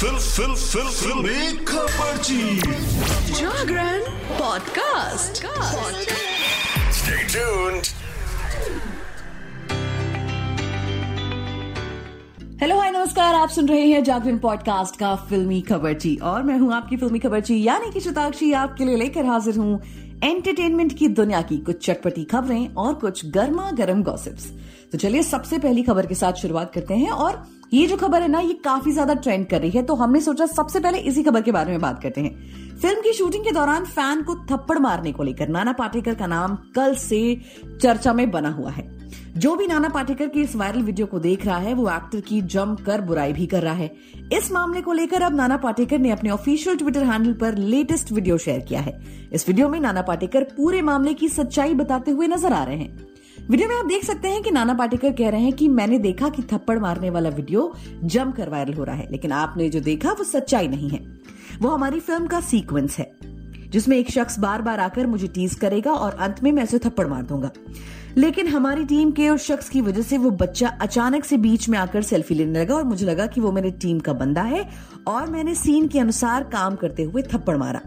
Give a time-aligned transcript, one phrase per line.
[0.00, 2.58] Fill फिल फिल फिल। खबरची
[3.32, 4.00] Jagran
[4.38, 5.46] podcast.
[7.00, 7.88] Stay tuned.
[12.60, 16.74] Hello hi नमस्कार। आप सुन रहे हैं जागरण पॉडकास्ट का फिल्मी खबरची और मैं हूँ
[16.74, 19.82] आपकी फिल्मी खबरची यानी कि शताक्षी आपके लिए लेकर हाजिर हूँ
[20.24, 24.50] एंटरटेनमेंट की दुनिया की कुछ चटपटी खबरें और कुछ गर्मा गर्म गॉसिप्स
[24.92, 27.42] तो चलिए सबसे पहली खबर के साथ शुरुआत करते हैं और
[27.74, 30.46] ये जो खबर है ना, ये काफ़ी ज़्यादा ट्रेंड कर रही है। तो हमने सोचा
[30.46, 33.84] सबसे पहले इसी खबर के बारे में बात करते हैं। फ़िल्म की शूटिंग के दौरान
[33.86, 37.20] फ़ैन को थप्पड़ मारने को लेकर नाना पाटेकर का नाम कल से
[37.82, 38.99] चर्चा में बना हुआ है।
[39.36, 42.40] जो भी नाना पाटेकर की इस वायरल वीडियो को देख रहा है, वो एक्टर की
[42.44, 43.90] जमकर बुराई भी कर रहा है।
[44.32, 48.38] इस मामले को लेकर अब नाना पाटेकर ने अपने ऑफिशियल ट्विटर हैंडल पर लेटेस्ट वीडियो
[48.38, 48.98] शेयर किया है।
[49.32, 53.08] इस वीडियो में नाना पाटेकर पूरे मामले की सच्चाई बताते हुए नज़र आ रहे हैं।
[53.40, 56.28] वीडियो में आप देख सकते हैं कि नाना पाटेकर कह रहे हैं कि मैंने देखा
[56.28, 57.72] कि थप्पड़ मारने वाला वीडियो
[58.04, 61.00] जमकर वायरल हो रहा है, लेकिन आपने जो देखा वो सच्चाई नहीं है।
[61.60, 63.10] वो हमारी फ़िल्म का सीक्वेंस है,
[63.70, 67.06] जिसमें एक शख्स बार बार आकर मुझे टीज करेगा और अंत में मैं उसे थप्पड़
[67.06, 67.50] मार दूँगा।
[68.16, 71.78] लेकिन हमारी टीम के उस शख्स की वजह से वो बच्चा अचानक से बीच में
[71.78, 74.68] आकर सेल्फी लेने लगा और मुझे लगा कि वो मेरे टीम का बंदा है
[75.06, 77.80] और मैंने सीन के अनुसार काम करते हुए थप्पड़ मारा।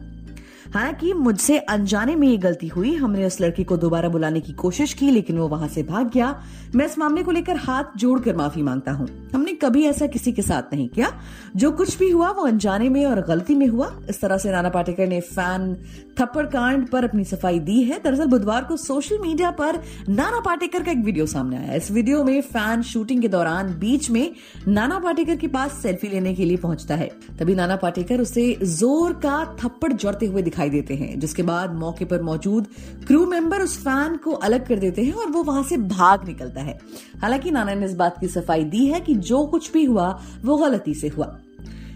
[0.75, 4.93] हालाँकि मुझसे अनजाने में ये गलती हुई। हमने उस लड़की को दोबारा बुलाने की कोशिश
[4.93, 6.43] की, लेकिन वो वहाँ से भाग गया।
[6.75, 9.29] मैं इस मामले को लेकर हाथ जोड़कर माफ़ी माँगता हूँ।
[9.63, 11.11] कभी ऐसा किसी के साथ नहीं किया।
[11.55, 14.69] जो कुछ भी हुआ, वो अनजाने में और गलती में हुआ। इस तरह से नाना
[14.69, 15.73] पाटेकर ने फ़ैन
[16.19, 20.83] थप्पड़ कांड पर अपनी सफ़ाई दी है। दरअसल बुधवार को सोशल मीडिया पर नाना पाटेकर
[20.83, 24.31] का एक वीडियो सामने आया। इस वीडियो में फ़ैन शूटिंग के दौरान बीच में
[24.67, 29.13] नाना पाटेकर के पास सेल्फी लेने के लिए पहुँचता है। तभी नाना पाटेकर उसे ज़ोर
[29.13, 32.67] का थप्पड़ जोड़ते हुए दिखाई देते हैं, जिसके बाद मौके पर मौजूद
[33.07, 36.61] क्रू मेंबर उस फ़ैन को अलग कर देते हैं और वो वहाँ से भाग निकलता
[36.61, 36.77] है।
[37.21, 40.57] हालाँकि नाना ने इस बात की सफ़ाई दी है कि जो कुछ भी हुआ, वो
[40.57, 41.37] गलती से हुआ।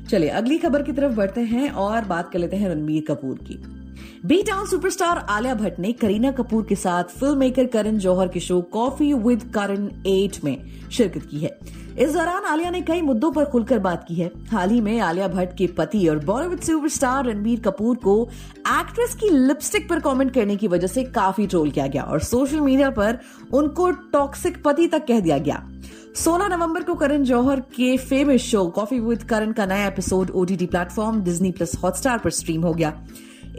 [0.09, 3.63] चलिए, अगली खबर की तरफ़ बढ़ते हैं और बात कर लेते हैं रणबीर कपूर की।
[4.25, 8.39] B town superstar Alia Bhatt ने करीना कपूर के साथ फ़िल्म मेकर करण जौहर के
[8.39, 10.57] show coffee with Karan eight में
[10.91, 11.57] शिरकत की है।
[11.99, 15.27] इस दौरान आलिया ने कई मुद्दों पर खुलकर बात की है। हाल ही में आलिया
[15.27, 18.27] भट्ट के पति और बॉलीवुड सुपरस्टार रणबीर कपूर को
[18.69, 22.59] एक्ट्रेस की लिपस्टिक पर कमेंट करने की वजह से काफ़ी ट्रोल किया गया और सोशल
[22.59, 23.17] मीडिया पर
[23.53, 25.67] उनको टॉक्सिक पति तक कह दिया गया।
[26.17, 30.65] 16 नवंबर को करण जौहर के famous show coffee with Karan का नया episode OTT
[30.65, 32.93] platform Disney plus Hotstar पर स्ट्रीम हो गया।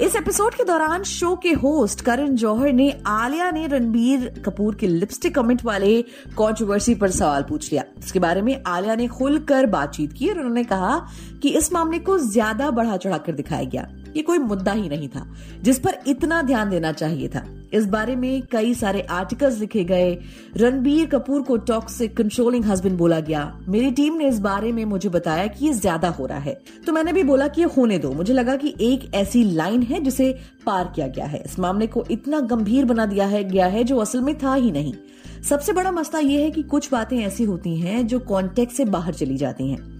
[0.00, 4.86] इस एपिसोड के दौरान शो के होस्ट करण जौहर ने आलिया ने रणबीर कपूर के
[4.86, 6.02] लिपस्टिक कमेंट वाले
[6.38, 10.64] कंट्रोवर्सी पर सवाल पूछ लिया। इसके बारे में आलिया ने खुलकर बातचीत की और उन्होंने
[10.64, 10.98] कहा
[11.42, 15.26] कि इस मामले को ज़्यादा बढ़ा चढ़ाकर दिखाया गया। ये कोई मुद्दा ही नहीं था,
[15.62, 20.18] जिस पर इतना ध्यान देना चाहिए था। इस बारे में कई सारे आर्टिकल्स लिखे गए।
[20.56, 25.08] रणबीर कपूर को टॉक्सिक कंट्रोलिंग हस्बैंड बोला गया। मेरी टीम ने इस बारे में मुझे
[25.08, 28.12] बताया कि ये ज़्यादा हो रहा है। तो मैंने भी बोला कि ये होने दो।
[28.12, 30.32] मुझे लगा कि एक ऐसी लाइन है जिसे
[30.66, 33.98] पार किया गया है। इस मामले को इतना गंभीर बना दिया है, गया है जो
[33.98, 34.94] असल में था ही नहीं।
[35.42, 39.14] सबसे बड़ा मसला यह है कि कुछ बातें ऐसी होती हैं जो कॉन्टेक्ट से बाहर
[39.14, 39.97] चली जाती हैं।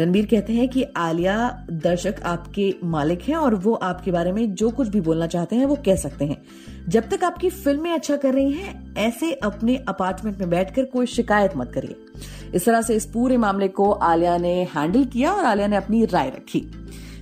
[0.00, 4.70] रणबीर कहते हैं कि आलिया दर्शक आपके मालिक हैं और वो आपके बारे में जो
[4.70, 6.42] कुछ भी बोलना चाहते हैं वो कह सकते हैं।
[6.88, 11.52] जब तक आपकी फ़िल्में अच्छा कर रही हैं, ऐसे अपने अपार्टमेंट में बैठकर कोई शिकायत
[11.56, 11.96] मत करिए।
[12.54, 16.04] इस तरह से इस पूरे मामले को आलिया ने हैंडल किया और आलिया ने अपनी
[16.04, 16.70] राय रखी।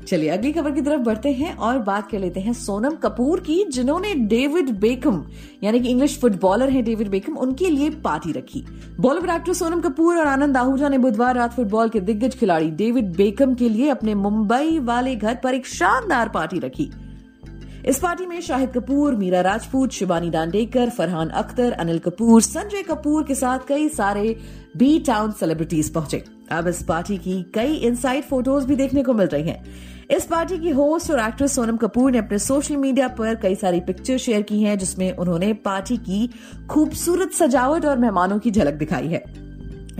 [0.08, 3.64] चलिए, अगली खबर की तरफ़ बढ़ते हैं और बात कर लेते हैं सोनम कपूर की,
[3.64, 5.24] जिन्होंने डेविड बेकम,
[5.62, 8.64] यानी कि इंग्लिश फुटबॉलर हैं डेविड बेकम, उनके लिए पार्टी रखी।
[9.00, 13.16] बॉलीवुड एक्टर सोनम कपूर और आनंद आहूजा ने बुधवार रात फुटबॉल के दिग्गज खिलाड़ी डेविड
[13.16, 16.90] बेकम के लिए अपने मुंबई वाले घर पर एक शानदार पार्टी रखी।
[17.86, 23.22] इस पार्टी में शाहिद कपूर, मीरा राजपूत, शिवानी डांडेकर फरहान अख्तर, अनिल कपूर, संजय कपूर
[23.22, 24.36] के साथ कई सारे
[24.76, 29.26] बी टाउन सेलिब्रिटीज पहुँचे। अब इस पार्टी की कई इनसाइड फ़ोटोज़ भी देखने को मिल
[29.26, 29.62] रही हैं।
[30.10, 33.80] इस पार्टी की होस्ट और एक्ट्रेस सोनम कपूर ने अपने सोशल मीडिया पर कई सारी
[33.80, 36.28] पिक्चर शेयर की हैं, जिसमें उन्होंने पार्टी की
[36.70, 39.22] खूबसूरत सजावट और मेहमानों की झलक दिखाई है।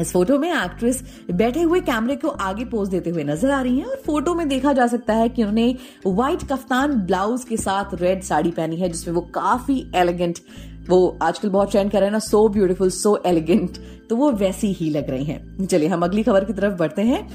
[0.01, 1.03] इस फ़ोटो में एक्ट्रेस
[1.33, 4.49] बैठे हुए कैमरे को आगे पोज देते हुए नज़र आ रही हैं और फ़ोटो में
[4.49, 5.75] देखा जा सकता है कि उन्होंने
[6.07, 10.39] व्हाइट कफ्तान ब्लाउज के साथ रेड साड़ी पहनी है, जिसमें वो काफ़ी एलिगेंट
[10.89, 13.79] वो आजकल बहुत ट्रेंड कर रहे हैं ना सो ब्यूटीफुल सो एलिगेंट
[14.09, 17.27] तो वो वैसी ही लग रही हैं। चलिए हम अगली खबर की तरफ़ बढ़ते हैं।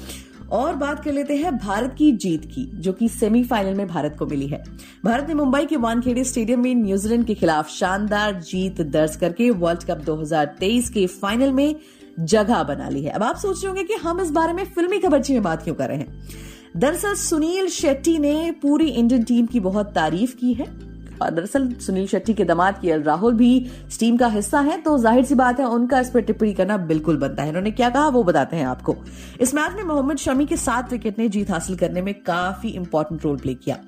[0.52, 4.26] और बात कर लेते हैं भारत की जीत की, जो कि सेमीफाइनल में भारत को
[4.26, 4.64] मिली है।
[5.04, 9.84] भारत ने मुंबई के वानखेड़े स्टेडियम में न्यूजीलैंड के खिलाफ शानदार जीत दर्ज करके वर्ल्ड
[9.84, 11.76] कप 2023 के फाइनल में
[12.20, 14.98] जगह बना ली है। अब आप सोच रहे होंगे कि हम इस बारे में फिल्मी
[14.98, 16.28] खबरची में बात क्यों कर रहे हैं?
[16.76, 20.83] दरअसल सुनील शेट्टी ने पूरी इंडियन टीम की बहुत तारीफ़ की है।
[21.22, 23.56] दरअसल सुनील शेट्टी के दामाद के राहुल भी
[23.88, 26.76] इस टीम का हिस्सा है तो ज़ाहिर सी बात है उनका इस पर टिप्पणी करना
[26.86, 28.96] बिल्कुल बनता है। इन्होंने क्या कहा वो बताते हैं आपको।
[29.40, 33.24] इस मैच में मोहम्मद शमी के सात विकेट ने जीत हासिल करने में काफ़ी इंपॉर्टेंट
[33.24, 33.78] रोल प्ले किया।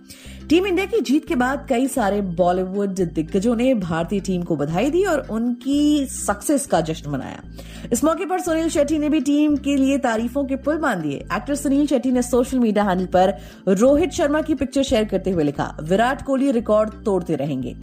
[0.48, 4.90] टीम इंडिया की जीत के बाद कई सारे बॉलीवुड दिग्गजों ने भारतीय टीम को बधाई
[4.90, 7.42] दी और उनकी सक्सेस का जश्न मनाया।
[7.92, 11.16] इस मौके पर सुनील शेट्टी ने भी टीम के लिए तारीफों के पुल बाँध दिए।
[11.32, 13.34] एक्टर सुनील शेट्टी ने सोशल मीडिया हैंडल पर
[13.68, 17.76] रोहित शर्मा की पिक्चर शेयर करते हुए लिखा, विराट कोहली रिकॉर्ड तोड़ते रहेंगे।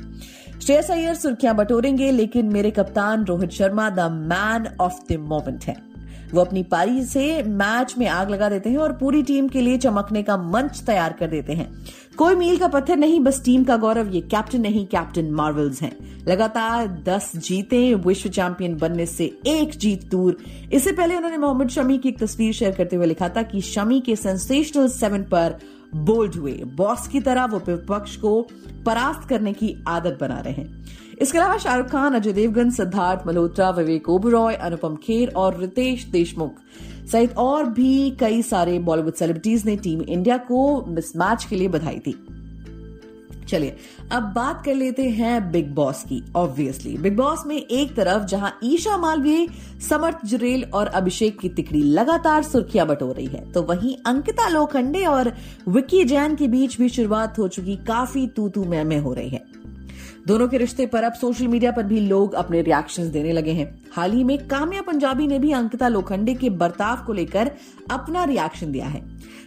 [0.65, 5.93] श्रेयस अय्यर सुर्खियाँ बटोरेंगे, लेकिन मेरे कप्तान Rohit Sharma the man of the moment है।
[6.34, 9.78] वो अपनी पारी से मैच में आग लगा देते हैं और पूरी टीम के लिए
[9.78, 11.86] चमकने का मंच तैयार कर देते हैं।
[12.18, 16.26] कोई मील का पत्थर नहीं, बस टीम का गौरव, ये कैप्टन नहीं, कैप्टन मार्वल्स हैं।
[16.28, 20.38] लगातार दस जीते, विश्व चैंपियन बनने से एक जीत दूर।
[20.74, 24.00] इससे पहले उन्होंने मोहम्मद शमी की एक तस्वीर शेयर करते हुए लिखा था कि शमी
[24.00, 25.56] के सेंसेशनल सेवन पर
[25.95, 28.48] बोल्ड हुए। बॉस की तरह वो विपक्ष को
[28.86, 30.86] परास्त करने की आदत बना रहे हैं।
[31.22, 36.54] इसके अलावा शाहरुख खान, अजय देवगन, सिद्धार्थ मल्होत्रा, विवेक ओबरॉय, अनुपम खेर और रितेश देशमुख
[37.12, 41.68] सहित और भी कई सारे बॉलीवुड सेलिब्रिटीज ने टीम इंडिया को मिसमैच मैच के लिए
[41.68, 42.43] बधाई दी।
[43.48, 43.75] चलिए,
[44.12, 48.57] अब बात कर लेते हैं बिग बॉस की ऑब्वियसली बिग बॉस में एक तरफ़ जहाँ
[48.63, 49.48] ईशा मालवीय,
[49.90, 55.06] समर्थ जुरेल और अभिषेक की तिकड़ी लगातार सुर्खियाँ बटोर रही है तो वहीं अंकिता लोखंडे
[55.06, 55.34] और
[55.68, 59.30] विक्की जैन के बीच भी शुरुआत हो चुकी काफ़ी तू तू मैं, में हो रही
[59.30, 59.42] है।
[60.28, 63.84] दोनों के रिश्ते पर अब सोशल मीडिया पर भी लोग अपने रिएक्शंस देने लगे हैं।
[63.94, 67.51] हाल ही में काम्या पंजाबी ने भी अंकिता लोखंडे के बर्ताव को लेकर
[67.92, 69.01] अपना रिएक्शन दिया है।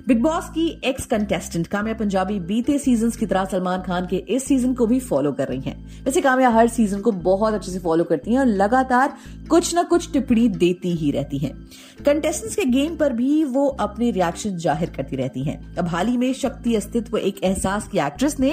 [0.09, 4.45] बिग बॉस की एक्स कंटेस्टेंट काम्या पंजाबी बीते सीज़न की तरह सलमान खान के इस
[4.45, 7.79] सीज़न को भी फॉलो कर रही हैं। वैसे काम्या हर सीज़न को बहुत अच्छे से
[7.79, 9.17] फॉलो करती हैं और लगातार
[9.51, 11.53] कुछ न कुछ टिप्पणी देती ही रहती हैं।
[12.05, 16.17] कंटेस्टेंट्स के गेम पर भी वो अपने रिएक्शन ज़ाहिर करती रहती हैं। अब हाल ही
[16.17, 18.51] में शक्ति अस्तित्व एक एहसास की एक्ट्रेस ने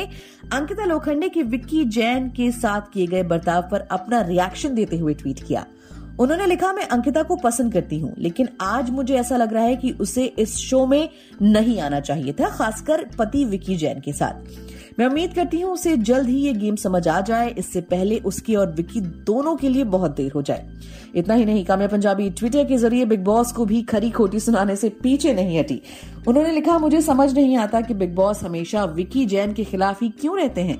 [0.53, 5.13] अंकिता लोखंडे के विक्की जैन के साथ किए गए बर्ताव पर अपना रिएक्शन देते हुए
[5.13, 5.65] ट्वीट किया
[6.19, 9.75] उन्होंने लिखा, मैं अंकिता को पसंद करती हूँ, लेकिन आज मुझे ऐसा लग रहा है
[9.75, 11.09] कि उसे इस शो में
[11.41, 15.95] नहीं आना चाहिए था, खासकर पति विकी जैन के साथ। मैं उम्मीद करती हूँ उसे
[15.97, 19.83] जल्द ही ये गेम समझ आ जाए, इससे पहले उसकी और विकी दोनों के लिए
[19.83, 20.67] बहुत देर हो जाए।
[21.15, 24.75] इतना ही नहीं, काम्या पंजाबी ट्विटर के ज़रिए बिग बॉस को भी खरी खोटी सुनाने
[24.75, 25.81] से पीछे नहीं हटी।
[26.27, 30.09] उन्होंने लिखा, मुझे समझ नहीं आता कि बिग बॉस हमेशा विकी जैन के खिलाफ ही
[30.21, 30.77] क्यों रहते हैं।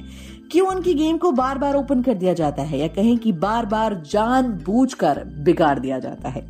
[0.54, 3.66] क्यों उनकी गेम को बार बार ओपन कर दिया जाता है या कहें कि बार
[3.66, 6.42] बार जान बूझ कर बिगाड़ दिया जाता है?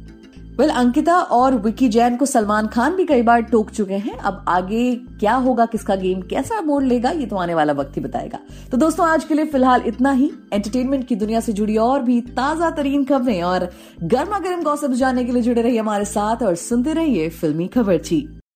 [0.60, 4.18] वेल well, अंकिता और विकी जैन को सलमान खान भी कई बार टोक चुके हैं।
[4.18, 4.84] अब आगे
[5.20, 8.40] क्या होगा किसका गेम कैसा मोड़ लेगा ये तो आने वाला वक्त ही बताएगा।
[8.72, 12.20] तो दोस्तों आज के लिए फ़िलहाल इतना ही। एंटरटेनमेंट की दुनिया से जुड़ी और भी
[12.36, 13.70] ताज़ा तरीन खबरें और
[14.04, 17.98] गर्मा गर्म गौसब जानने के लिए जुड़े रहिए हमारे साथ और सुनते रहिए फिल्मी खबर